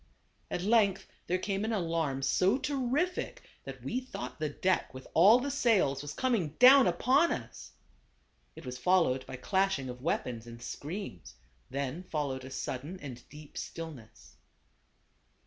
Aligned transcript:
At 0.49 0.63
length 0.63 1.05
there 1.27 1.37
came 1.37 1.63
an 1.63 1.71
alarm 1.71 2.23
so 2.23 2.57
terrific 2.57 3.43
that 3.65 3.83
we 3.83 3.99
thought 3.99 4.39
the 4.39 4.49
deck 4.49 4.91
with 4.95 5.05
all 5.13 5.37
the 5.37 5.51
sails 5.51 6.01
was 6.01 6.11
coming 6.15 6.55
down 6.57 6.87
upon 6.87 7.31
us. 7.31 7.73
It 8.55 8.65
was 8.65 8.79
followed 8.79 9.23
by 9.27 9.35
clashing 9.35 9.89
of 9.89 10.01
weapons 10.01 10.47
and 10.47 10.59
screams; 10.59 11.35
then 11.69 12.01
followed 12.01 12.43
a 12.43 12.49
sudden 12.49 12.97
and 12.99 13.21
deep 13.29 13.59
stillness. 13.59 14.37